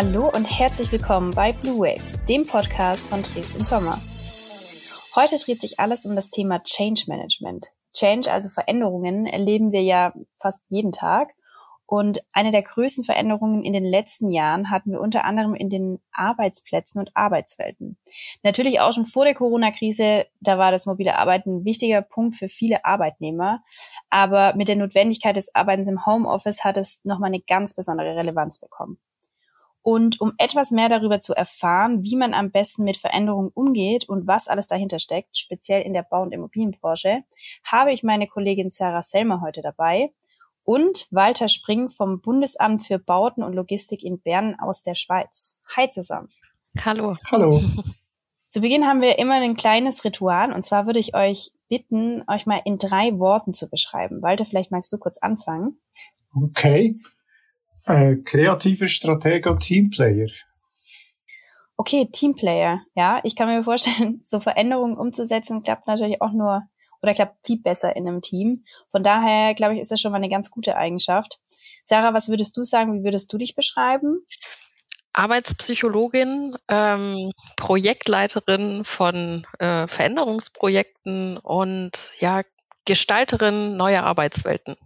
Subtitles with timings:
[0.00, 4.00] Hallo und herzlich willkommen bei Blue Waves, dem Podcast von Dresden Sommer.
[5.16, 7.72] Heute dreht sich alles um das Thema Change Management.
[7.92, 11.34] Change, also Veränderungen, erleben wir ja fast jeden Tag.
[11.84, 15.98] Und eine der größten Veränderungen in den letzten Jahren hatten wir unter anderem in den
[16.12, 17.98] Arbeitsplätzen und Arbeitswelten.
[18.44, 22.48] Natürlich auch schon vor der Corona-Krise, da war das mobile Arbeiten ein wichtiger Punkt für
[22.48, 23.64] viele Arbeitnehmer.
[24.10, 28.60] Aber mit der Notwendigkeit des Arbeitens im Homeoffice hat es nochmal eine ganz besondere Relevanz
[28.60, 29.00] bekommen.
[29.82, 34.26] Und um etwas mehr darüber zu erfahren, wie man am besten mit Veränderungen umgeht und
[34.26, 37.22] was alles dahinter steckt, speziell in der Bau- und Immobilienbranche,
[37.64, 40.10] habe ich meine Kollegin Sarah Selmer heute dabei
[40.64, 45.58] und Walter Spring vom Bundesamt für Bauten und Logistik in Bern aus der Schweiz.
[45.74, 46.28] Hi zusammen.
[46.84, 47.16] Hallo.
[47.30, 47.58] Hallo.
[48.50, 52.46] Zu Beginn haben wir immer ein kleines Ritual und zwar würde ich euch bitten, euch
[52.46, 54.22] mal in drei Worten zu beschreiben.
[54.22, 55.78] Walter, vielleicht magst du kurz anfangen.
[56.34, 56.98] Okay.
[57.88, 60.28] Äh, kreative Stratege und Teamplayer.
[61.78, 62.80] Okay, Teamplayer.
[62.94, 66.64] Ja, ich kann mir vorstellen, so Veränderungen umzusetzen klappt natürlich auch nur
[67.00, 68.64] oder klappt viel besser in einem Team.
[68.88, 71.40] Von daher, glaube ich, ist das schon mal eine ganz gute Eigenschaft.
[71.82, 72.92] Sarah, was würdest du sagen?
[72.92, 74.20] Wie würdest du dich beschreiben?
[75.14, 82.42] Arbeitspsychologin, ähm, Projektleiterin von äh, Veränderungsprojekten und ja,
[82.84, 84.76] Gestalterin neuer Arbeitswelten.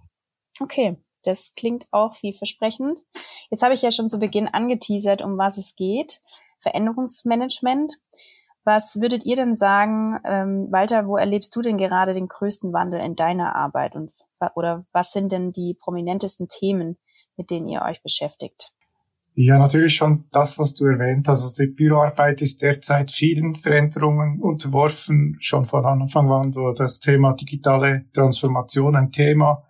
[0.60, 3.00] Okay, das klingt auch vielversprechend.
[3.50, 6.20] Jetzt habe ich ja schon zu Beginn angeteasert, um was es geht.
[6.60, 7.94] Veränderungsmanagement.
[8.64, 13.00] Was würdet ihr denn sagen, ähm, Walter, wo erlebst du denn gerade den größten Wandel
[13.00, 14.12] in deiner Arbeit und
[14.56, 16.98] oder was sind denn die prominentesten Themen,
[17.36, 18.72] mit denen ihr euch beschäftigt?
[19.34, 21.42] Ja, natürlich schon das, was du erwähnt hast.
[21.42, 27.32] Also die Büroarbeit ist derzeit vielen Veränderungen unterworfen, schon von Anfang an, wo das Thema
[27.32, 29.62] digitale Transformation ein Thema.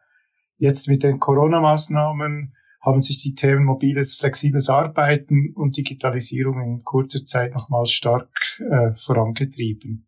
[0.62, 7.26] Jetzt mit den Corona-Maßnahmen haben sich die Themen mobiles, flexibles Arbeiten und Digitalisierung in kurzer
[7.26, 8.30] Zeit nochmals stark
[8.70, 10.06] äh, vorangetrieben.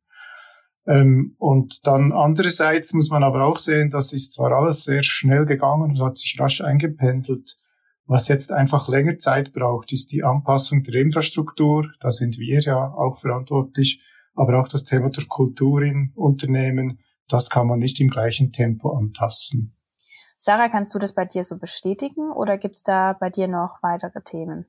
[0.87, 5.45] Ähm, und dann andererseits muss man aber auch sehen, das ist zwar alles sehr schnell
[5.45, 7.57] gegangen und hat sich rasch eingependelt.
[8.07, 11.91] Was jetzt einfach länger Zeit braucht, ist die Anpassung der Infrastruktur.
[11.99, 14.05] Da sind wir ja auch verantwortlich.
[14.35, 18.97] Aber auch das Thema der Kultur in Unternehmen, das kann man nicht im gleichen Tempo
[18.97, 19.75] anpassen.
[20.45, 23.83] Sarah, kannst du das bei dir so bestätigen oder gibt es da bei dir noch
[23.83, 24.67] weitere Themen?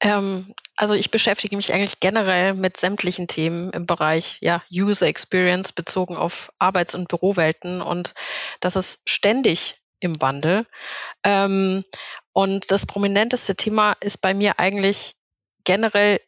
[0.00, 5.74] Ähm, also ich beschäftige mich eigentlich generell mit sämtlichen Themen im Bereich ja, User Experience
[5.74, 8.14] bezogen auf Arbeits- und Bürowelten und
[8.60, 10.66] das ist ständig im Wandel.
[11.22, 11.84] Ähm,
[12.32, 15.16] und das prominenteste Thema ist bei mir eigentlich
[15.64, 16.18] generell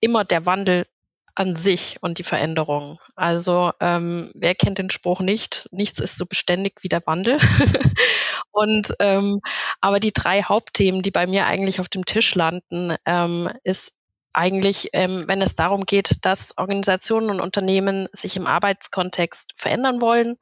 [0.00, 0.86] immer der Wandel
[1.34, 2.98] an sich und die Veränderung.
[3.16, 5.68] Also ähm, wer kennt den Spruch nicht?
[5.72, 7.38] Nichts ist so beständig wie der Wandel.
[8.52, 9.40] und ähm,
[9.80, 13.94] aber die drei Hauptthemen, die bei mir eigentlich auf dem Tisch landen, ähm, ist
[14.34, 20.36] eigentlich, ähm, wenn es darum geht, dass Organisationen und Unternehmen sich im Arbeitskontext verändern wollen.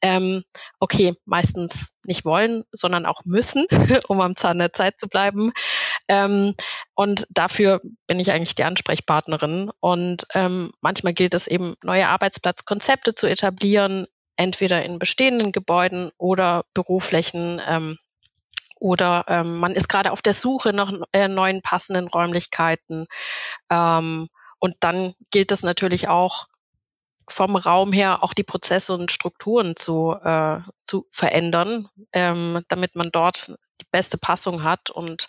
[0.00, 0.44] Ähm,
[0.78, 3.66] okay, meistens nicht wollen, sondern auch müssen,
[4.08, 5.52] um am Zahn der Zeit zu bleiben.
[6.08, 6.54] Ähm,
[6.94, 9.70] und dafür bin ich eigentlich die Ansprechpartnerin.
[9.80, 16.64] Und ähm, manchmal gilt es eben, neue Arbeitsplatzkonzepte zu etablieren, entweder in bestehenden Gebäuden oder
[16.74, 17.98] Büroflächen ähm,
[18.82, 23.06] oder ähm, man ist gerade auf der Suche nach äh, neuen passenden Räumlichkeiten.
[23.70, 24.28] Ähm,
[24.58, 26.48] und dann gilt es natürlich auch
[27.28, 33.10] vom Raum her auch die Prozesse und Strukturen zu, äh, zu verändern, ähm, damit man
[33.12, 34.90] dort die beste Passung hat.
[34.90, 35.28] Und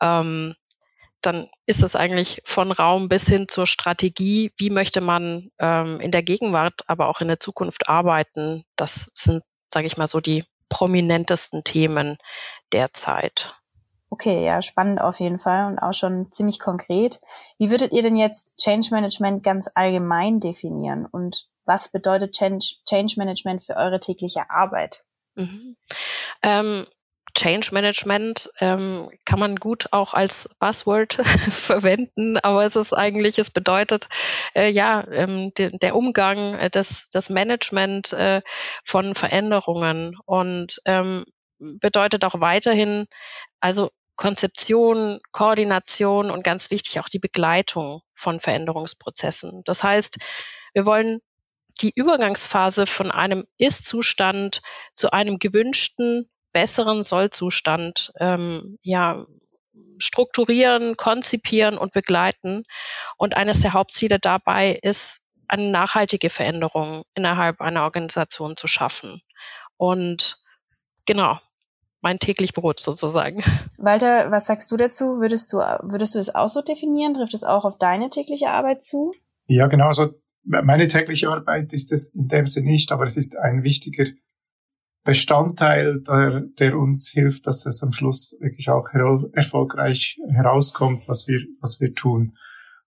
[0.00, 0.54] ähm,
[1.22, 6.12] dann ist es eigentlich von Raum bis hin zur Strategie, wie möchte man ähm, in
[6.12, 8.64] der Gegenwart, aber auch in der Zukunft arbeiten.
[8.76, 12.18] Das sind, sage ich mal, so die prominentesten Themen
[12.72, 13.54] derzeit.
[14.10, 17.18] Okay, ja, spannend auf jeden Fall und auch schon ziemlich konkret.
[17.58, 23.14] Wie würdet ihr denn jetzt Change Management ganz allgemein definieren und was bedeutet Change, Change
[23.16, 25.02] Management für eure tägliche Arbeit?
[25.36, 25.76] Mhm.
[26.42, 26.86] Ähm,
[27.34, 31.14] Change Management ähm, kann man gut auch als Buzzword
[31.48, 34.08] verwenden, aber es ist eigentlich, es bedeutet
[34.54, 38.42] äh, ja ähm, de, der Umgang, äh, das, das Management äh,
[38.84, 41.24] von Veränderungen und ähm,
[41.58, 43.06] bedeutet auch weiterhin,
[43.60, 49.62] also Konzeption, Koordination und ganz wichtig auch die Begleitung von Veränderungsprozessen.
[49.64, 50.18] Das heißt,
[50.74, 51.20] wir wollen
[51.80, 54.60] die Übergangsphase von einem Ist-Zustand
[54.94, 59.26] zu einem gewünschten besseren Sollzustand ähm, ja,
[59.98, 62.64] strukturieren, konzipieren und begleiten.
[63.16, 69.20] Und eines der Hauptziele dabei ist, eine nachhaltige Veränderung innerhalb einer Organisation zu schaffen.
[69.76, 70.38] Und
[71.04, 71.38] genau,
[72.00, 73.42] mein täglich Brot sozusagen.
[73.78, 75.20] Walter, was sagst du dazu?
[75.20, 77.14] Würdest du, würdest du es auch so definieren?
[77.14, 79.14] Trifft es auch auf deine tägliche Arbeit zu?
[79.46, 79.86] Ja, genau.
[79.86, 80.14] Also
[80.44, 84.06] meine tägliche Arbeit ist es in dem Sinne nicht, aber es ist ein wichtiger
[85.04, 88.86] Bestandteil, der, der uns hilft, dass es am Schluss wirklich auch
[89.32, 92.36] erfolgreich herauskommt, was wir, was wir tun.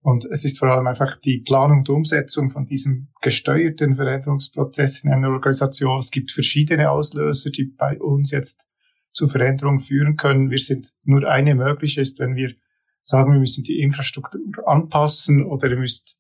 [0.02, 5.12] Und es ist vor allem einfach die Planung und Umsetzung von diesem gesteuerten Veränderungsprozess in
[5.12, 5.98] einer Organisation.
[5.98, 8.66] Es gibt verschiedene Auslöser, die bei uns jetzt
[9.12, 10.50] zu Veränderungen führen können.
[10.50, 12.54] Wir sind nur eine mögliche ist, wenn wir
[13.02, 16.16] sagen, wir müssen die Infrastruktur anpassen oder ihr müsst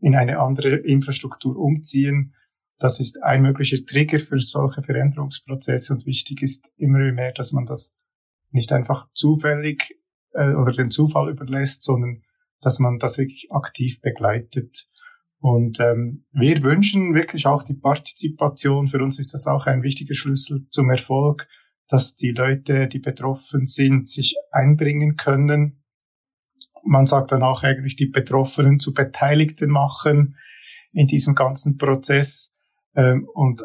[0.00, 2.34] in eine andere Infrastruktur umziehen.
[2.78, 7.66] Das ist ein möglicher Trigger für solche Veränderungsprozesse und wichtig ist immer mehr, dass man
[7.66, 7.90] das
[8.50, 9.96] nicht einfach zufällig
[10.32, 12.22] äh, oder den Zufall überlässt, sondern
[12.60, 14.86] dass man das wirklich aktiv begleitet.
[15.38, 18.86] Und ähm, wir wünschen wirklich auch die Partizipation.
[18.88, 21.46] Für uns ist das auch ein wichtiger Schlüssel zum Erfolg,
[21.88, 25.84] dass die Leute, die betroffen sind, sich einbringen können.
[26.82, 30.36] Man sagt dann auch eigentlich, die Betroffenen zu Beteiligten machen
[30.92, 32.52] in diesem ganzen Prozess.
[32.96, 33.62] Ähm, und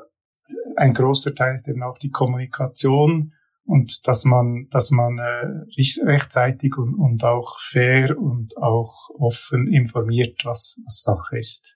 [0.75, 3.33] ein großer Teil ist eben auch die Kommunikation
[3.65, 10.43] und dass man, dass man äh, rechtzeitig und, und auch fair und auch offen informiert,
[10.43, 11.75] was, was Sache ist.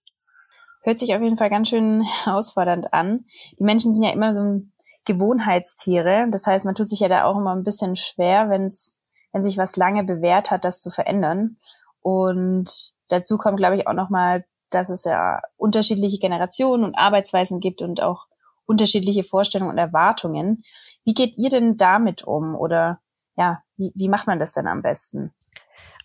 [0.82, 3.26] Hört sich auf jeden Fall ganz schön herausfordernd an.
[3.60, 4.64] Die Menschen sind ja immer so
[5.06, 6.28] Gewohnheitstiere.
[6.32, 8.98] Das heißt, man tut sich ja da auch immer ein bisschen schwer, wenn es,
[9.32, 11.58] wenn sich was lange bewährt hat, das zu verändern.
[12.02, 17.82] Und dazu kommt, glaube ich, auch nochmal, dass es ja unterschiedliche Generationen und Arbeitsweisen gibt
[17.82, 18.28] und auch
[18.66, 20.64] unterschiedliche Vorstellungen und Erwartungen.
[21.04, 22.56] Wie geht ihr denn damit um?
[22.56, 23.00] Oder
[23.36, 25.34] ja, wie, wie macht man das denn am besten?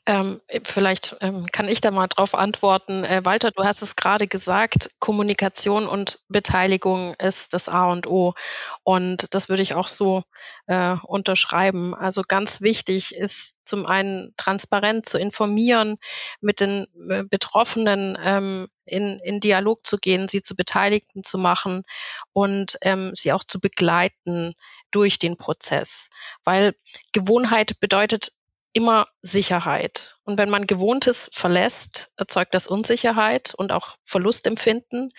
[0.09, 3.05] Ähm, vielleicht ähm, kann ich da mal drauf antworten.
[3.05, 8.33] Äh, Walter, du hast es gerade gesagt, Kommunikation und Beteiligung ist das A und O.
[8.85, 10.23] Und das würde ich auch so
[10.67, 11.95] äh, unterschreiben.
[11.95, 15.99] Also ganz wichtig ist zum einen transparent zu informieren,
[16.41, 21.83] mit den äh, Betroffenen ähm, in, in Dialog zu gehen, sie zu Beteiligten zu machen
[22.33, 24.55] und ähm, sie auch zu begleiten
[24.91, 26.09] durch den Prozess.
[26.45, 26.75] Weil
[27.13, 28.33] Gewohnheit bedeutet
[28.79, 30.19] immer Sicherheit.
[30.23, 35.11] Und wenn man Gewohntes verlässt, erzeugt das Unsicherheit und auch Verlustempfinden.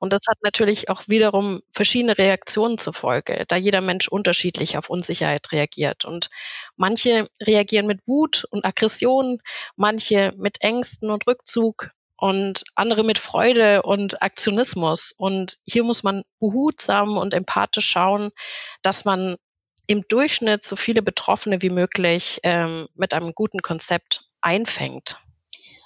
[0.00, 4.90] Und das hat natürlich auch wiederum verschiedene Reaktionen zur Folge, da jeder Mensch unterschiedlich auf
[4.90, 6.04] Unsicherheit reagiert.
[6.04, 6.28] Und
[6.74, 9.38] manche reagieren mit Wut und Aggression,
[9.76, 15.14] manche mit Ängsten und Rückzug und andere mit Freude und Aktionismus.
[15.16, 18.32] Und hier muss man behutsam und empathisch schauen,
[18.82, 19.36] dass man
[19.86, 25.18] im Durchschnitt so viele Betroffene wie möglich ähm, mit einem guten Konzept einfängt.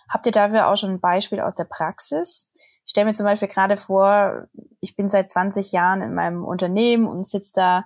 [0.09, 2.50] Habt ihr dafür auch schon ein Beispiel aus der Praxis?
[2.85, 4.47] Ich stelle mir zum Beispiel gerade vor,
[4.81, 7.85] ich bin seit 20 Jahren in meinem Unternehmen und sitze da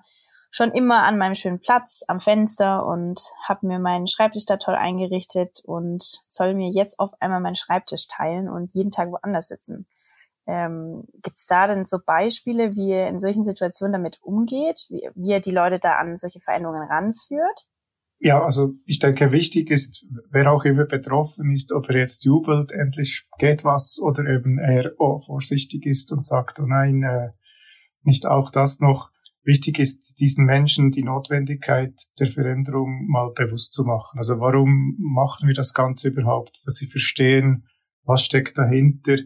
[0.52, 4.74] schon immer an meinem schönen Platz am Fenster und habe mir meinen Schreibtisch da toll
[4.74, 9.86] eingerichtet und soll mir jetzt auf einmal meinen Schreibtisch teilen und jeden Tag woanders sitzen.
[10.46, 15.08] Ähm, Gibt es da denn so Beispiele, wie ihr in solchen Situationen damit umgeht, wie,
[15.14, 17.66] wie ihr die Leute da an solche Veränderungen ranführt?
[18.24, 22.70] Ja, also ich denke, wichtig ist, wer auch immer betroffen ist, ob er jetzt jubelt,
[22.70, 27.30] endlich geht was, oder eben er oh, vorsichtig ist und sagt, oh nein, äh,
[28.02, 29.10] nicht auch das noch.
[29.44, 34.18] Wichtig ist, diesen Menschen die Notwendigkeit der Veränderung mal bewusst zu machen.
[34.18, 36.62] Also warum machen wir das Ganze überhaupt?
[36.64, 37.66] Dass sie verstehen,
[38.04, 39.16] was steckt dahinter,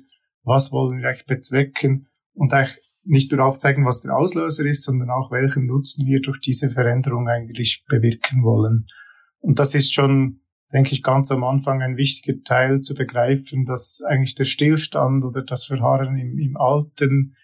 [0.47, 5.11] was wollen wir eigentlich bezwecken und eigentlich nicht nur aufzeigen, was der Auslöser ist, sondern
[5.11, 8.87] auch welchen Nutzen wir durch diese Veränderung eigentlich bewirken wollen.
[9.41, 10.41] Und das ist schon,
[10.73, 15.43] denke ich, ganz am Anfang ein wichtiger Teil zu begreifen, dass eigentlich der Stillstand oder
[15.43, 17.37] das Verharren im, im Alten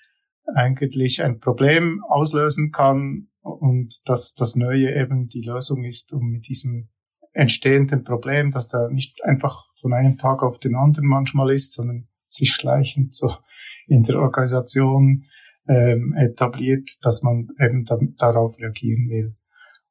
[0.54, 6.48] eigentlich ein Problem auslösen kann und dass das Neue eben die Lösung ist, um mit
[6.48, 6.88] diesem
[7.32, 12.08] entstehenden Problem, dass da nicht einfach von einem Tag auf den anderen manchmal ist, sondern
[12.32, 13.34] sich schleichend so
[13.86, 15.24] in der Organisation
[15.68, 19.36] ähm, etabliert, dass man eben da, darauf reagieren will.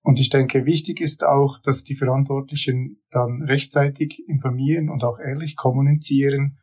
[0.03, 5.55] Und ich denke, wichtig ist auch, dass die Verantwortlichen dann rechtzeitig informieren und auch ehrlich
[5.55, 6.57] kommunizieren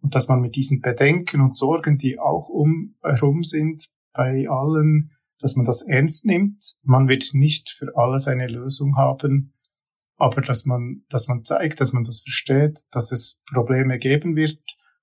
[0.00, 5.12] und dass man mit diesen Bedenken und Sorgen, die auch um herum sind, bei allen,
[5.38, 6.74] dass man das ernst nimmt.
[6.82, 9.54] Man wird nicht für alles eine Lösung haben,
[10.16, 14.58] aber dass man, dass man zeigt, dass man das versteht, dass es Probleme geben wird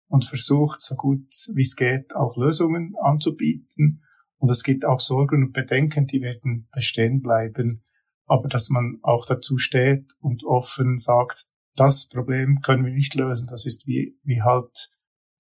[0.10, 4.04] und versucht, so gut wie es geht, auch Lösungen anzubieten.
[4.38, 7.84] Und es gibt auch Sorgen und Bedenken, die werden bestehen bleiben.
[8.26, 13.48] Aber dass man auch dazu steht und offen sagt, das Problem können wir nicht lösen.
[13.50, 14.90] Das ist wie, wie halt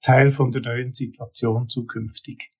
[0.01, 2.51] Teil von der neuen Situation zukünftig.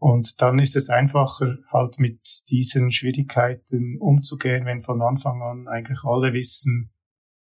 [0.00, 6.04] Und dann ist es einfacher, halt mit diesen Schwierigkeiten umzugehen, wenn von Anfang an eigentlich
[6.04, 6.92] alle wissen,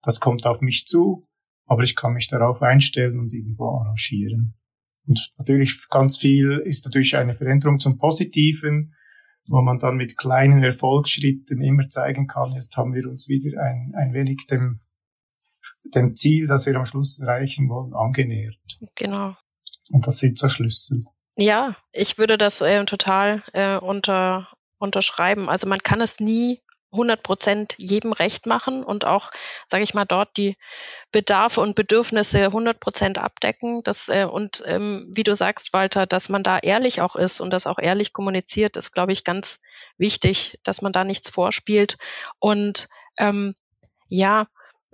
[0.03, 1.27] das kommt auf mich zu,
[1.67, 4.55] aber ich kann mich darauf einstellen und irgendwo arrangieren.
[5.07, 8.95] Und natürlich ganz viel ist natürlich eine Veränderung zum Positiven,
[9.47, 13.93] wo man dann mit kleinen Erfolgsschritten immer zeigen kann, jetzt haben wir uns wieder ein,
[13.95, 14.81] ein wenig dem,
[15.95, 18.57] dem Ziel, das wir am Schluss erreichen wollen, angenähert.
[18.95, 19.37] Genau.
[19.91, 21.05] Und das sind so Schlüssel.
[21.37, 25.49] Ja, ich würde das äh, total äh, unter, unterschreiben.
[25.51, 26.61] Also man kann es nie
[26.95, 29.31] 100 Prozent jedem recht machen und auch,
[29.67, 30.57] sage ich mal, dort die
[31.13, 33.83] Bedarfe und Bedürfnisse 100 Prozent abdecken.
[33.85, 37.53] Das, äh, und ähm, wie du sagst, Walter, dass man da ehrlich auch ist und
[37.53, 39.61] das auch ehrlich kommuniziert, ist, glaube ich, ganz
[39.99, 41.97] wichtig, dass man da nichts vorspielt.
[42.39, 43.55] Und ähm,
[44.09, 44.47] ja,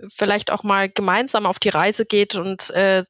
[0.07, 3.03] vielleicht auch mal gemeinsam auf die Reise geht und äh,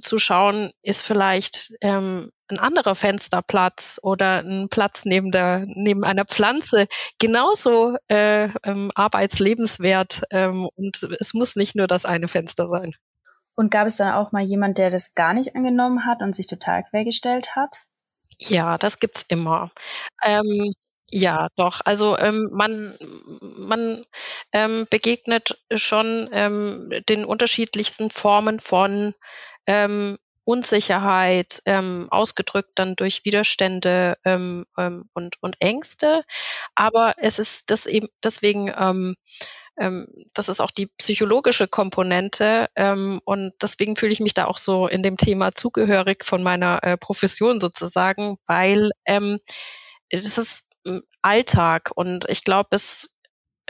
[0.00, 6.24] zu schauen, ist vielleicht ähm, ein anderer Fensterplatz oder ein Platz neben der neben einer
[6.24, 12.94] Pflanze genauso äh, ähm, arbeitslebenswert ähm, und es muss nicht nur das eine Fenster sein.
[13.54, 16.46] Und gab es dann auch mal jemand, der das gar nicht angenommen hat und sich
[16.46, 17.84] total quergestellt hat?
[18.38, 19.70] Ja, das gibt's immer.
[20.24, 20.72] Ähm,
[21.12, 21.80] ja, doch.
[21.84, 22.96] Also ähm, man,
[23.40, 24.04] man
[24.52, 29.14] ähm, begegnet schon ähm, den unterschiedlichsten Formen von
[29.66, 36.24] ähm, Unsicherheit, ähm, ausgedrückt dann durch Widerstände ähm, ähm, und, und Ängste.
[36.74, 39.16] Aber es ist das eben deswegen, ähm,
[39.78, 44.58] ähm, das ist auch die psychologische Komponente ähm, und deswegen fühle ich mich da auch
[44.58, 49.38] so in dem Thema zugehörig von meiner äh, Profession sozusagen, weil ähm,
[50.08, 53.16] es ist hm, Alltag und ich glaube, es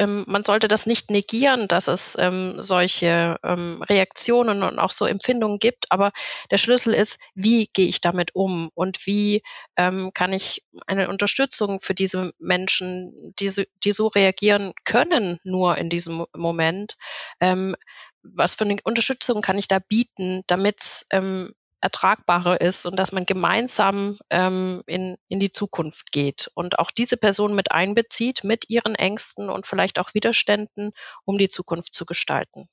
[0.00, 5.04] ähm, man sollte das nicht negieren, dass es ähm, solche ähm, Reaktionen und auch so
[5.04, 5.92] Empfindungen gibt.
[5.92, 6.12] Aber
[6.50, 9.42] der Schlüssel ist, wie gehe ich damit um und wie
[9.76, 15.76] ähm, kann ich eine Unterstützung für diese Menschen, die so, die so reagieren können, nur
[15.76, 16.96] in diesem Moment.
[17.38, 17.76] Ähm,
[18.22, 23.26] was für eine Unterstützung kann ich da bieten, damit ähm, ertragbarer ist und dass man
[23.26, 28.94] gemeinsam ähm, in, in die Zukunft geht und auch diese Person mit einbezieht mit ihren
[28.94, 30.92] Ängsten und vielleicht auch Widerständen,
[31.24, 32.68] um die Zukunft zu gestalten.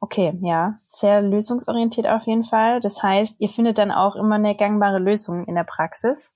[0.00, 2.80] Okay, ja, sehr lösungsorientiert auf jeden Fall.
[2.80, 6.34] Das heißt, ihr findet dann auch immer eine gangbare Lösung in der Praxis?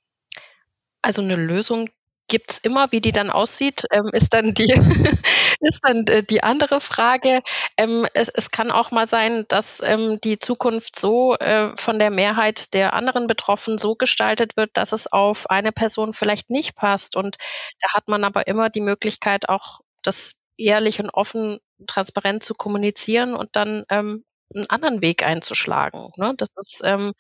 [1.03, 1.91] Also eine Lösung
[2.29, 4.73] gibt's immer, wie die dann aussieht, ähm, ist dann die
[5.61, 7.43] ist dann äh, die andere Frage.
[7.77, 12.11] Ähm, es, es, kann auch mal sein, dass ähm, die Zukunft so äh, von der
[12.11, 17.17] Mehrheit der anderen Betroffenen so gestaltet wird, dass es auf eine Person vielleicht nicht passt.
[17.17, 17.37] Und
[17.81, 23.35] da hat man aber immer die Möglichkeit, auch das ehrlich und offen, transparent zu kommunizieren
[23.35, 26.11] und dann ähm, einen anderen Weg einzuschlagen.
[26.17, 26.35] Ne?
[26.37, 27.13] Das ist, ähm,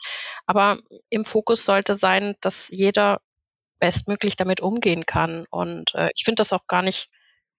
[0.47, 0.79] aber
[1.11, 3.21] im Fokus sollte sein, dass jeder
[3.78, 5.47] bestmöglich damit umgehen kann.
[5.50, 7.08] Und äh, ich finde das auch gar nicht,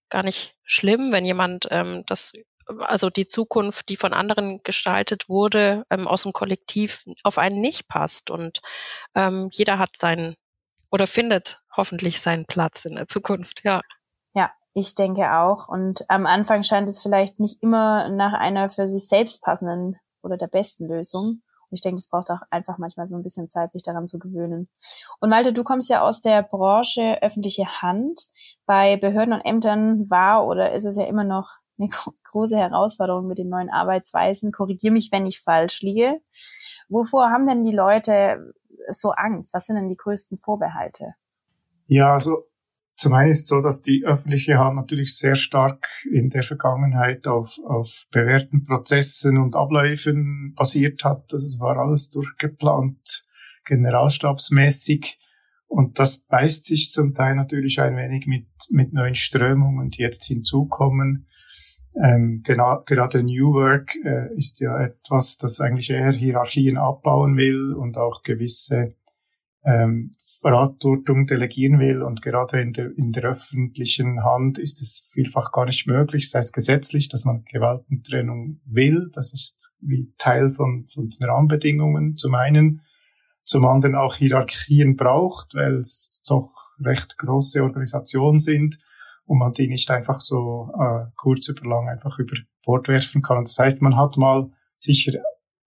[0.09, 2.33] gar nicht schlimm, wenn jemand ähm, das,
[2.79, 7.88] also die Zukunft, die von anderen gestaltet wurde, ähm, aus dem Kollektiv auf einen nicht
[7.88, 8.29] passt.
[8.29, 8.61] Und
[9.15, 10.35] ähm, jeder hat seinen
[10.91, 13.81] oder findet hoffentlich seinen Platz in der Zukunft, ja.
[14.33, 15.67] Ja, ich denke auch.
[15.67, 20.38] Und am Anfang scheint es vielleicht nicht immer nach einer für sich selbst passenden oder
[20.38, 21.41] der besten Lösung.
[21.71, 24.69] Ich denke, es braucht auch einfach manchmal so ein bisschen Zeit, sich daran zu gewöhnen.
[25.19, 28.29] Und Malte, du kommst ja aus der Branche öffentliche Hand.
[28.65, 31.89] Bei Behörden und Ämtern war oder ist es ja immer noch eine
[32.31, 34.51] große Herausforderung mit den neuen Arbeitsweisen.
[34.51, 36.19] Korrigier mich, wenn ich falsch liege.
[36.89, 38.53] Wovor haben denn die Leute
[38.89, 39.53] so Angst?
[39.53, 41.15] Was sind denn die größten Vorbehalte?
[41.85, 42.45] Ja, also
[43.00, 47.27] zum einen ist es so, dass die öffentliche Hand natürlich sehr stark in der Vergangenheit
[47.27, 51.32] auf, auf bewährten Prozessen und Abläufen basiert hat.
[51.32, 53.24] Das war alles durchgeplant,
[53.63, 55.18] generalstabsmäßig.
[55.68, 60.25] Und das beißt sich zum Teil natürlich ein wenig mit, mit neuen Strömungen, die jetzt
[60.25, 61.25] hinzukommen.
[62.03, 67.72] Ähm, genau, gerade New Work äh, ist ja etwas, das eigentlich eher Hierarchien abbauen will
[67.72, 68.94] und auch gewisse
[69.65, 70.11] ähm,
[70.41, 72.01] Verantwortung delegieren will.
[72.01, 76.39] Und gerade in der, in der öffentlichen Hand ist es vielfach gar nicht möglich, sei
[76.39, 79.09] es gesetzlich, dass man Gewaltentrennung will.
[79.13, 82.81] Das ist wie Teil von, von den Rahmenbedingungen zum einen.
[83.43, 86.51] Zum anderen auch Hierarchien braucht, weil es doch
[86.85, 88.77] recht große Organisationen sind
[89.25, 93.43] und man die nicht einfach so äh, kurz über lang einfach über Bord werfen kann.
[93.43, 95.13] Das heißt, man hat mal sicher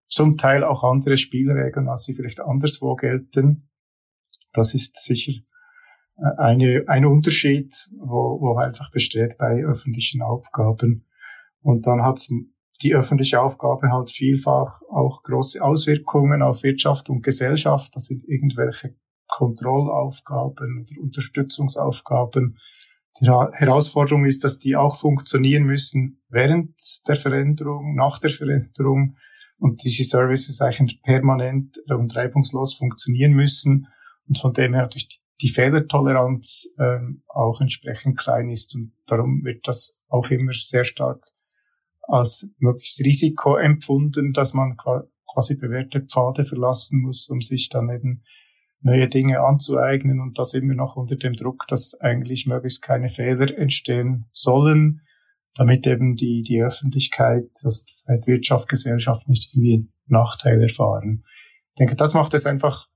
[0.07, 3.67] zum Teil auch andere Spielregeln, als sie vielleicht anderswo gelten.
[4.53, 5.41] Das ist sicher
[6.17, 11.05] äh, eine, ein Unterschied, wo, wo einfach besteht bei öffentlichen Aufgaben.
[11.61, 12.27] Und dann hat
[12.81, 17.95] die öffentliche Aufgabe halt vielfach auch große Auswirkungen auf Wirtschaft und Gesellschaft.
[17.95, 18.95] Das sind irgendwelche
[19.27, 22.57] Kontrollaufgaben oder Unterstützungsaufgaben.
[23.21, 26.75] Die Herausforderung ist, dass die auch funktionieren müssen während
[27.07, 29.17] der Veränderung, nach der Veränderung
[29.59, 33.87] und diese Services eigentlich permanent und reibungslos funktionieren müssen
[34.27, 39.67] und von dem her natürlich die Fehlertoleranz ähm, auch entsprechend klein ist und darum wird
[39.67, 41.25] das auch immer sehr stark
[42.03, 44.77] als mögliches Risiko empfunden, dass man
[45.31, 48.23] quasi bewährte Pfade verlassen muss, um sich dann eben
[48.81, 53.57] neue Dinge anzueignen und das immer noch unter dem Druck, dass eigentlich möglichst keine Fehler
[53.57, 55.01] entstehen sollen,
[55.55, 61.23] damit eben die, die Öffentlichkeit, also das heißt Wirtschaft, Gesellschaft nicht irgendwie Nachteil erfahren.
[61.69, 62.87] Ich denke, das macht es einfach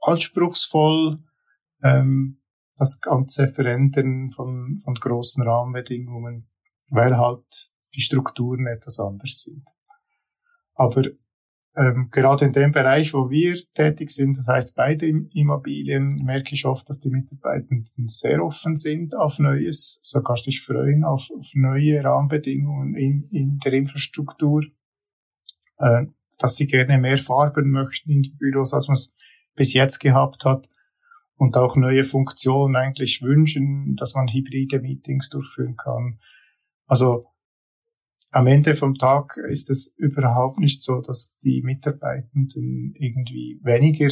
[0.00, 1.18] anspruchsvoll,
[1.82, 2.40] ähm,
[2.76, 6.48] das ganze Verändern von, von großen Rahmenbedingungen,
[6.88, 9.64] weil halt die Strukturen etwas anders sind.
[10.74, 11.02] Aber
[11.76, 16.54] ähm, gerade in dem Bereich, wo wir tätig sind, das heißt bei den Immobilien, merke
[16.54, 21.46] ich oft, dass die Mitarbeitenden sehr offen sind auf Neues, sogar sich freuen auf, auf
[21.54, 24.64] neue Rahmenbedingungen in, in der Infrastruktur,
[25.78, 26.06] äh,
[26.38, 28.96] dass sie gerne mehr Farben möchten in die Büros, als man
[29.60, 30.70] bis jetzt gehabt hat
[31.36, 36.18] und auch neue Funktionen eigentlich wünschen, dass man hybride Meetings durchführen kann.
[36.86, 37.26] Also
[38.30, 44.08] am Ende vom Tag ist es überhaupt nicht so, dass die Mitarbeitenden irgendwie weniger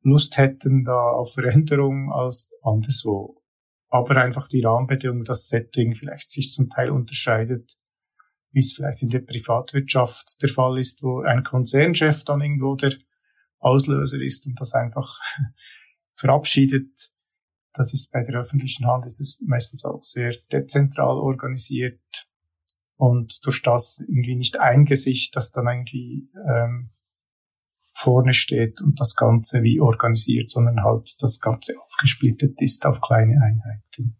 [0.00, 3.40] Lust hätten da auf Veränderung als anderswo.
[3.88, 7.76] Aber einfach die Rahmenbedingungen, das Setting vielleicht sich zum Teil unterscheidet,
[8.50, 12.94] wie es vielleicht in der Privatwirtschaft der Fall ist, wo ein Konzernchef dann irgendwo der
[13.62, 15.18] Auslöser ist und das einfach
[16.14, 17.10] verabschiedet.
[17.72, 22.00] Das ist bei der öffentlichen Hand ist es meistens auch sehr dezentral organisiert
[22.96, 26.90] und durch das irgendwie nicht ein Gesicht, das dann irgendwie ähm,
[27.94, 33.40] vorne steht und das Ganze wie organisiert, sondern halt das Ganze aufgesplittet ist auf kleine
[33.42, 34.16] Einheiten.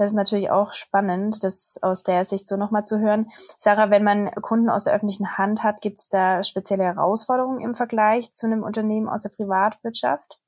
[0.00, 3.30] Das ist natürlich auch spannend, das aus der Sicht so nochmal zu hören.
[3.58, 7.74] Sarah, wenn man Kunden aus der öffentlichen Hand hat, gibt es da spezielle Herausforderungen im
[7.74, 10.38] Vergleich zu einem Unternehmen aus der Privatwirtschaft?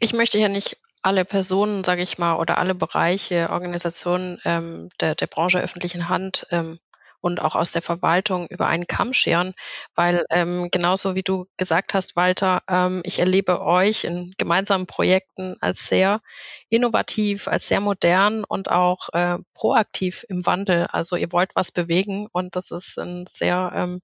[0.00, 5.14] Ich möchte ja nicht alle Personen, sage ich mal, oder alle Bereiche, Organisationen ähm, der,
[5.14, 6.78] der Branche öffentlichen Hand ähm,
[7.24, 9.54] und auch aus der Verwaltung über einen Kamm scheren,
[9.94, 15.56] weil ähm, genauso wie du gesagt hast, Walter, ähm, ich erlebe euch in gemeinsamen Projekten
[15.60, 16.20] als sehr
[16.68, 20.86] innovativ, als sehr modern und auch äh, proaktiv im Wandel.
[20.92, 24.00] Also ihr wollt was bewegen und das ist ein sehr ähm,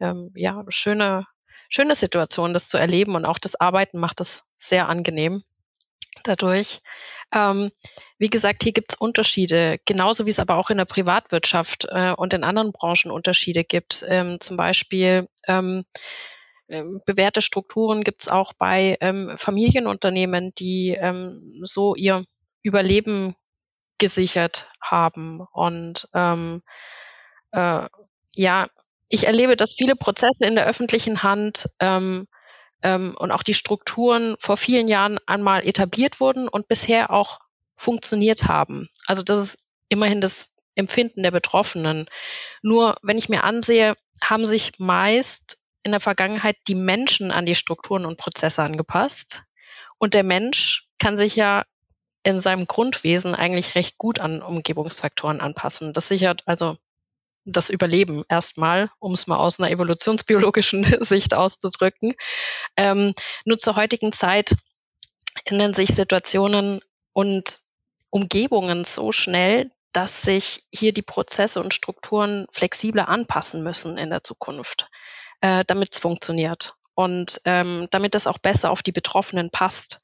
[0.00, 1.26] ähm, ja schöne
[1.68, 5.44] schöne Situation, das zu erleben und auch das Arbeiten macht es sehr angenehm
[6.22, 6.80] dadurch.
[7.32, 7.70] Ähm,
[8.18, 12.12] wie gesagt, hier gibt es Unterschiede, genauso wie es aber auch in der Privatwirtschaft äh,
[12.12, 14.04] und in anderen Branchen Unterschiede gibt.
[14.08, 15.84] Ähm, zum Beispiel ähm,
[16.68, 22.24] ähm bewährte Strukturen gibt es auch bei ähm, Familienunternehmen, die ähm, so ihr
[22.62, 23.34] Überleben
[23.98, 25.40] gesichert haben.
[25.52, 26.62] Und ähm,
[27.52, 27.86] äh,
[28.36, 28.68] ja,
[29.08, 32.26] ich erlebe, dass viele Prozesse in der öffentlichen Hand ähm,
[32.84, 37.40] ähm, und auch die Strukturen vor vielen Jahren einmal etabliert wurden und bisher auch
[37.76, 38.88] funktioniert haben.
[39.06, 42.06] Also das ist immerhin das Empfinden der Betroffenen.
[42.62, 47.54] Nur wenn ich mir ansehe, haben sich meist in der Vergangenheit die Menschen an die
[47.54, 49.42] Strukturen und Prozesse angepasst.
[49.98, 51.64] Und der Mensch kann sich ja
[52.22, 55.92] in seinem Grundwesen eigentlich recht gut an Umgebungsfaktoren anpassen.
[55.92, 56.76] Das sichert also
[57.44, 62.14] das Überleben erstmal, um es mal aus einer evolutionsbiologischen Sicht auszudrücken.
[62.76, 64.54] Ähm, nur zur heutigen Zeit
[65.44, 66.80] ändern sich Situationen
[67.12, 67.58] und
[68.10, 74.22] Umgebungen so schnell, dass sich hier die Prozesse und Strukturen flexibler anpassen müssen in der
[74.22, 74.88] Zukunft,
[75.40, 80.02] äh, damit es funktioniert und ähm, damit es auch besser auf die Betroffenen passt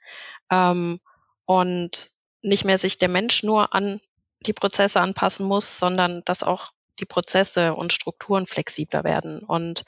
[0.51, 1.01] ähm,
[1.45, 2.11] und
[2.43, 4.01] nicht mehr sich der Mensch nur an
[4.47, 9.41] die Prozesse anpassen muss, sondern dass auch die Prozesse und Strukturen flexibler werden.
[9.41, 9.85] Und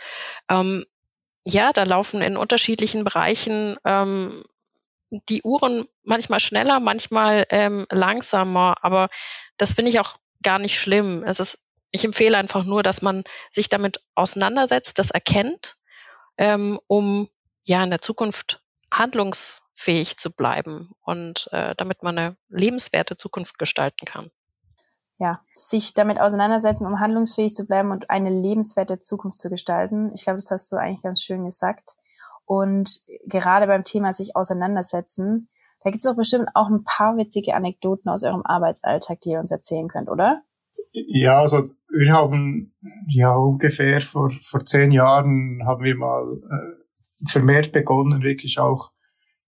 [0.48, 0.84] ähm,
[1.44, 4.44] ja, da laufen in unterschiedlichen Bereichen ähm,
[5.28, 9.08] die Uhren manchmal schneller, manchmal ähm, langsamer, aber
[9.56, 11.24] das finde ich auch gar nicht schlimm.
[11.24, 15.76] Es ist, ich empfehle einfach nur, dass man sich damit auseinandersetzt, das erkennt,
[16.38, 17.28] ähm, um
[17.64, 24.06] ja in der Zukunft handlungsfähig zu bleiben und äh, damit man eine lebenswerte Zukunft gestalten
[24.06, 24.30] kann
[25.22, 30.10] ja, sich damit auseinandersetzen, um handlungsfähig zu bleiben und eine lebenswerte Zukunft zu gestalten.
[30.14, 31.94] Ich glaube, das hast du eigentlich ganz schön gesagt.
[32.44, 35.48] Und gerade beim Thema sich auseinandersetzen,
[35.84, 39.38] da gibt es doch bestimmt auch ein paar witzige Anekdoten aus eurem Arbeitsalltag, die ihr
[39.38, 40.42] uns erzählen könnt, oder?
[40.90, 42.74] Ja, also wir haben
[43.08, 48.90] ja ungefähr vor, vor zehn Jahren haben wir mal äh, vermehrt begonnen, wirklich auch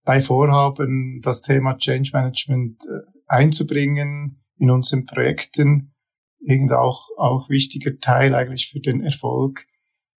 [0.05, 5.93] bei Vorhaben, das Thema Change Management äh, einzubringen in unseren Projekten.
[6.39, 9.65] Irgend auch, auch wichtiger Teil eigentlich für den Erfolg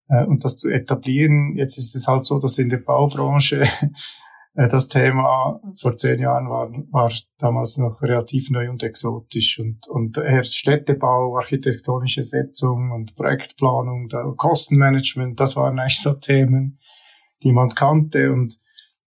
[0.08, 1.54] äh, und das zu etablieren.
[1.56, 3.62] Jetzt ist es halt so, dass in der Baubranche
[4.54, 9.86] äh, das Thema vor zehn Jahren war, war damals noch relativ neu und exotisch und,
[9.88, 16.80] und erst Städtebau, architektonische Setzung und Projektplanung, Kostenmanagement, das waren eigentlich so Themen,
[17.42, 18.58] die man kannte und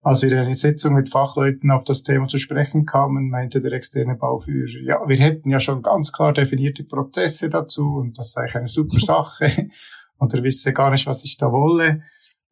[0.02, 3.72] als wir in eine Sitzung mit Fachleuten auf das Thema zu sprechen kamen, meinte der
[3.72, 8.46] externe Bauführer, ja, wir hätten ja schon ganz klar definierte Prozesse dazu und das sei
[8.54, 9.68] eine super Sache
[10.16, 12.02] und er wisse gar nicht, was ich da wolle.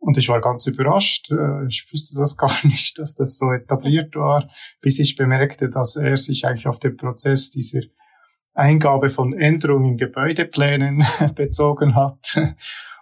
[0.01, 1.31] Und ich war ganz überrascht.
[1.33, 4.49] Äh, ich wusste das gar nicht, dass das so etabliert war,
[4.81, 7.81] bis ich bemerkte, dass er sich eigentlich auf den Prozess dieser
[8.55, 12.37] Eingabe von Änderungen in Gebäudeplänen bezogen hat.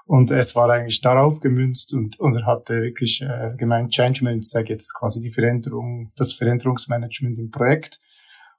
[0.07, 4.45] Und es war eigentlich darauf gemünzt und, und er hatte wirklich äh, gemeint, Change Management
[4.45, 7.99] sei jetzt quasi die Veränderung, das Veränderungsmanagement im Projekt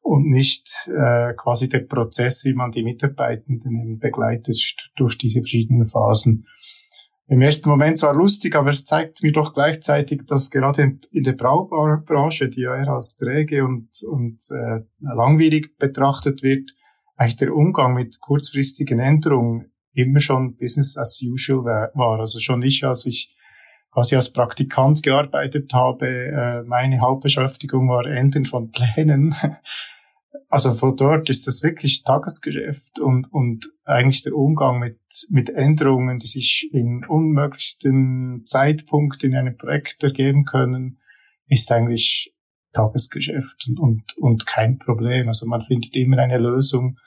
[0.01, 4.57] und nicht äh, quasi der Prozess, wie man die Mitarbeitenden begleitet
[4.97, 6.45] durch diese verschiedenen Phasen.
[7.29, 11.33] Im ersten Moment zwar lustig, aber es zeigt mir doch gleichzeitig, dass gerade in der
[11.33, 16.71] Braubranche, die ja eher als träge und, und äh, langwierig betrachtet wird,
[17.15, 22.19] eigentlich der Umgang mit kurzfristigen Änderungen immer schon Business as usual war.
[22.19, 23.33] Also schon ich, als ich
[23.91, 29.36] quasi als Praktikant gearbeitet habe, äh, meine Hauptbeschäftigung war Enden von Plänen.
[30.49, 34.97] Also von dort ist das wirklich Tagesgeschäft und, und eigentlich der Umgang mit,
[35.29, 40.99] mit Änderungen, die sich in unmöglichsten Zeitpunkt in einem Projekt ergeben können,
[41.47, 42.33] ist eigentlich
[42.71, 45.27] Tagesgeschäft und, und, und kein Problem.
[45.27, 46.97] Also man findet immer eine Lösung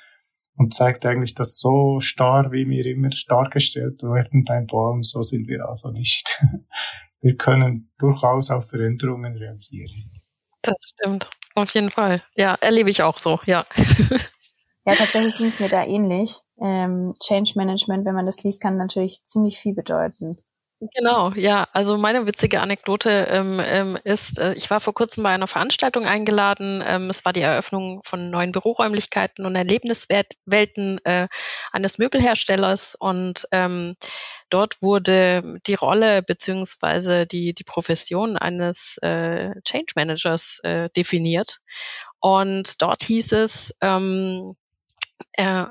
[0.60, 5.48] und zeigt eigentlich, dass so starr, wie wir immer dargestellt werden beim Baum, so sind
[5.48, 6.38] wir also nicht.
[7.22, 10.10] Wir können durchaus auf Veränderungen reagieren.
[10.62, 12.22] Das stimmt, auf jeden Fall.
[12.34, 13.66] Ja, erlebe ich auch so, ja.
[14.86, 16.38] Ja, tatsächlich ging es mir da ähnlich.
[16.58, 20.38] Ähm, Change Management, wenn man das liest, kann natürlich ziemlich viel bedeuten.
[20.94, 21.68] Genau, ja.
[21.74, 26.06] Also meine witzige Anekdote ähm, ähm, ist, äh, ich war vor kurzem bei einer Veranstaltung
[26.06, 26.82] eingeladen.
[26.86, 31.28] Ähm, es war die Eröffnung von neuen Büroräumlichkeiten und Erlebniswelten äh,
[31.70, 33.94] eines Möbelherstellers und ähm,
[34.48, 41.58] dort wurde die Rolle beziehungsweise die, die Profession eines äh, Change Managers äh, definiert.
[42.20, 44.54] Und dort hieß es, ähm,
[45.34, 45.66] äh,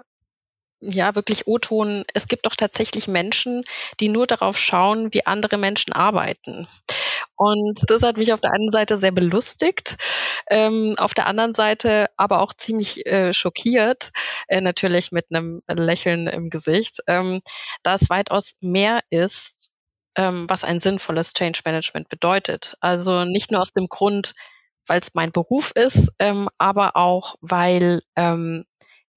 [0.82, 3.64] ja, wirklich O-Ton, es gibt doch tatsächlich Menschen,
[4.00, 6.68] die nur darauf schauen, wie andere Menschen arbeiten.
[7.36, 9.98] Und das hat mich auf der einen Seite sehr belustigt,
[10.50, 14.12] ähm, auf der anderen Seite aber auch ziemlich äh, schockiert,
[14.48, 17.42] äh, natürlich mit einem Lächeln im Gesicht, ähm,
[17.84, 19.72] da es weitaus mehr ist,
[20.16, 22.76] ähm, was ein sinnvolles Change Management bedeutet.
[22.82, 24.34] Also nicht nur aus dem Grund,
[24.88, 28.66] weil es mein Beruf ist, ähm, aber auch, weil ähm,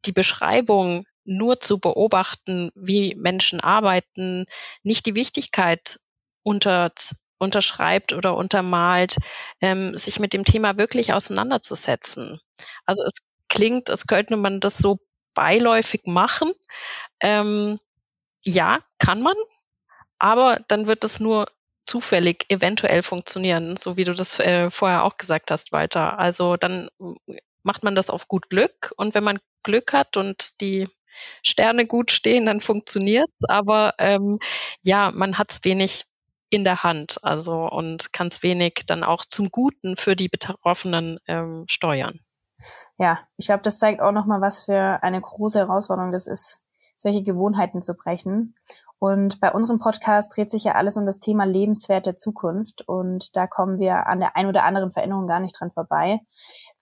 [0.04, 4.46] die Beschreibung nur zu beobachten, wie Menschen arbeiten,
[4.82, 6.00] nicht die Wichtigkeit
[6.42, 6.92] unter,
[7.38, 9.16] unterschreibt oder untermalt,
[9.60, 12.40] ähm, sich mit dem Thema wirklich auseinanderzusetzen.
[12.86, 14.98] Also es klingt, als könnte man das so
[15.34, 16.52] beiläufig machen.
[17.20, 17.78] Ähm,
[18.44, 19.36] ja, kann man,
[20.18, 21.46] aber dann wird es nur
[21.86, 26.18] zufällig eventuell funktionieren, so wie du das äh, vorher auch gesagt hast, Walter.
[26.18, 26.88] Also dann
[27.62, 30.88] macht man das auf gut Glück und wenn man Glück hat und die
[31.42, 34.38] Sterne gut stehen, dann funktioniert Aber ähm,
[34.82, 36.04] ja, man hat es wenig
[36.50, 41.18] in der Hand, also und kann es wenig dann auch zum Guten für die Betroffenen
[41.26, 42.20] ähm, steuern.
[42.98, 46.62] Ja, ich glaube, das zeigt auch nochmal, was für eine große Herausforderung das ist,
[46.96, 48.54] solche Gewohnheiten zu brechen.
[49.02, 52.86] Und bei unserem Podcast dreht sich ja alles um das Thema lebenswert der Zukunft.
[52.86, 56.20] Und da kommen wir an der ein oder anderen Veränderung gar nicht dran vorbei.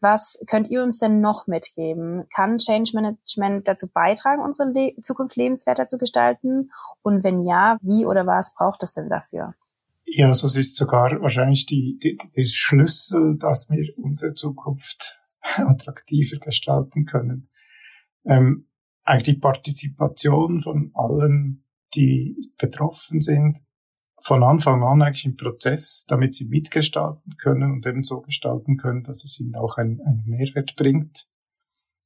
[0.01, 2.27] Was könnt ihr uns denn noch mitgeben?
[2.29, 6.71] Kann Change Management dazu beitragen, unsere Le Zukunft lebenswerter zu gestalten?
[7.01, 9.55] Und wenn ja, wie oder was braucht es denn dafür?
[10.05, 16.37] Ja, also es ist sogar wahrscheinlich die, die, der Schlüssel, dass wir unsere Zukunft attraktiver
[16.37, 17.49] gestalten können.
[18.27, 18.69] Ähm,
[19.05, 23.59] eigentlich die Partizipation von allen die betroffen sind,
[24.23, 29.03] von Anfang an eigentlich im Prozess, damit sie mitgestalten können und eben so gestalten können,
[29.03, 31.27] dass es ihnen auch einen, einen Mehrwert bringt.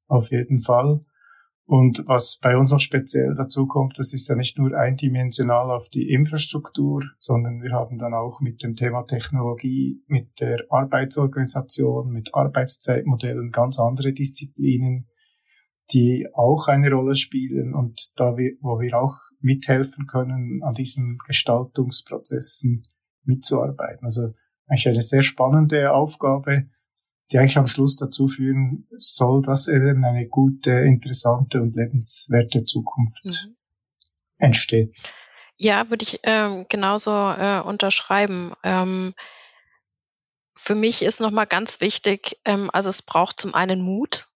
[0.06, 1.04] Auf jeden Fall.
[1.66, 5.88] Und was bei uns noch speziell dazu kommt, das ist ja nicht nur eindimensional auf
[5.88, 12.34] die Infrastruktur, sondern wir haben dann auch mit dem Thema Technologie, mit der Arbeitsorganisation, mit
[12.34, 15.08] Arbeitszeitmodellen ganz andere Disziplinen,
[15.92, 21.18] die auch eine Rolle spielen und da wir, wo wir auch mithelfen können, an diesen
[21.26, 22.88] Gestaltungsprozessen
[23.24, 24.04] mitzuarbeiten.
[24.04, 24.34] Also
[24.66, 26.70] eigentlich eine sehr spannende Aufgabe,
[27.30, 33.48] die eigentlich am Schluss dazu führen soll, dass eben eine gute, interessante und lebenswerte Zukunft
[33.48, 33.56] mhm.
[34.38, 34.94] entsteht.
[35.56, 38.52] Ja, würde ich ähm, genauso äh, unterschreiben.
[38.62, 39.14] Ähm,
[40.56, 44.28] für mich ist nochmal ganz wichtig, ähm, also es braucht zum einen Mut,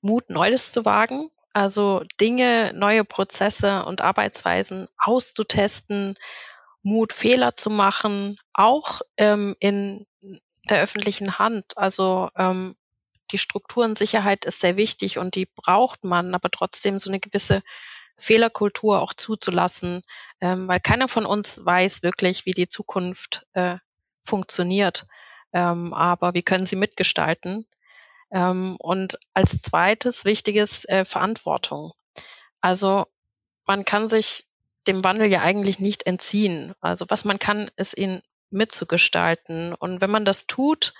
[0.00, 6.16] Mut, Neues zu wagen, also Dinge, neue Prozesse und Arbeitsweisen auszutesten,
[6.82, 10.06] Mut, Fehler zu machen, auch ähm, in
[10.68, 11.76] der öffentlichen Hand.
[11.76, 12.76] Also ähm,
[13.32, 17.62] die Strukturensicherheit ist sehr wichtig und die braucht man, aber trotzdem so eine gewisse
[18.16, 20.02] Fehlerkultur auch zuzulassen,
[20.40, 23.76] ähm, weil keiner von uns weiß wirklich, wie die Zukunft äh,
[24.20, 25.06] funktioniert.
[25.52, 27.66] Ähm, aber wir können sie mitgestalten.
[28.30, 31.92] Ähm, und als zweites wichtiges äh, Verantwortung.
[32.60, 33.06] Also
[33.66, 34.44] man kann sich
[34.86, 36.74] dem Wandel ja eigentlich nicht entziehen.
[36.80, 39.74] Also was man kann, ist ihn mitzugestalten.
[39.74, 40.94] Und wenn man das tut,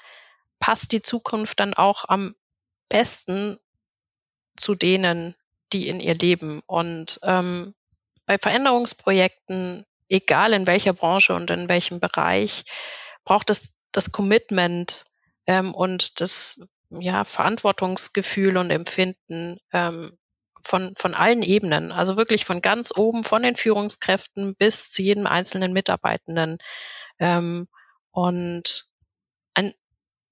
[0.59, 2.35] passt die Zukunft dann auch am
[2.88, 3.59] besten
[4.57, 5.35] zu denen,
[5.73, 6.62] die in ihr leben.
[6.66, 7.75] Und ähm,
[8.27, 12.64] bei Veränderungsprojekten, egal in welcher Branche und in welchem Bereich,
[13.25, 15.07] braucht es das Commitment
[15.47, 20.18] ähm, und das ja, Verantwortungsgefühl und Empfinden ähm,
[20.62, 25.26] von, von allen Ebenen, also wirklich von ganz oben, von den Führungskräften bis zu jedem
[25.26, 26.59] einzelnen Mitarbeitenden.
[27.18, 27.68] Ähm,
[28.11, 28.85] und
[29.55, 29.72] ein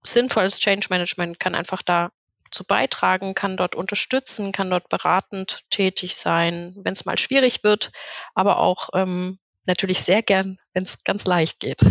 [0.02, 6.74] sinnvolles Change Management kann einfach dazu beitragen, kann dort unterstützen, kann dort beratend tätig sein,
[6.78, 7.90] wenn es mal schwierig wird,
[8.34, 11.82] aber auch ähm, natürlich sehr gern, wenn es ganz leicht geht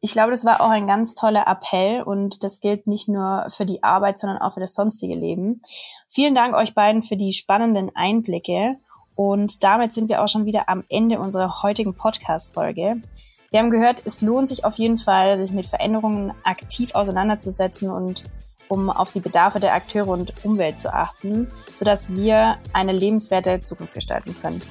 [0.00, 3.66] ich glaube, das war auch ein ganz toller Appell und das gilt nicht nur für
[3.66, 5.60] die Arbeit, sondern auch für das sonstige Leben.
[6.06, 8.76] Vielen Dank euch beiden für die spannenden Einblicke
[9.16, 13.02] und damit sind wir auch schon wieder am Ende unserer heutigen Podcast-Folge.
[13.50, 18.24] Wir haben gehört, es lohnt sich auf jeden Fall, sich mit Veränderungen aktiv auseinanderzusetzen und
[18.68, 23.94] um auf die Bedarfe der Akteure und Umwelt zu achten, sodass wir eine lebenswerte Zukunft
[23.94, 24.62] gestalten können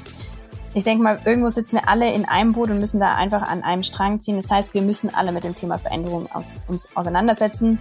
[0.78, 3.63] ich denke mal, irgendwo sitzen wir alle in einem Boot und müssen da einfach an
[3.63, 4.36] einem Strang ziehen.
[4.36, 7.80] Das heißt, wir müssen alle mit dem Thema Veränderung aus, uns auseinandersetzen.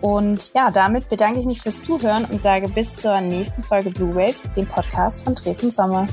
[0.00, 4.14] Und ja, damit bedanke ich mich fürs Zuhören und sage bis zur nächsten Folge Blue
[4.14, 6.06] Waves, dem Podcast von Dresden Sommer.